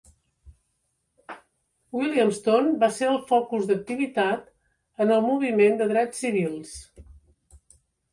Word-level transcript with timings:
Williamston 1.99 2.71
va 2.83 2.89
ser 2.95 3.09
el 3.09 3.19
focus 3.31 3.67
d'activitat 3.71 4.47
en 5.05 5.13
el 5.17 5.21
moviment 5.27 5.77
de 5.83 5.89
drets 5.93 6.23
civils. 6.25 6.73